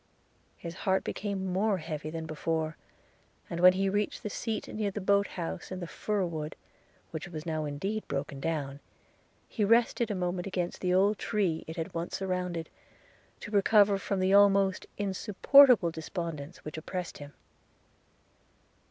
[0.65, 2.75] –His heart became more heavy than before;
[3.51, 6.55] and when he reached the seat near the boat house in the fir wood,
[7.11, 8.79] which was now indeed broken down,
[9.47, 12.67] he rested a moment against the old tree it had once surrounded,
[13.41, 17.33] to recover from the almost insupportable despondence which oppressed him.